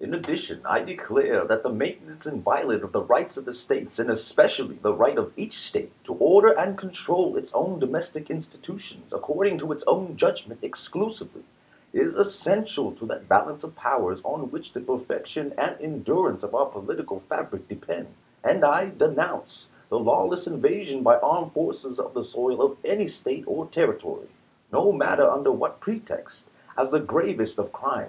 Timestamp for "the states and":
3.44-4.08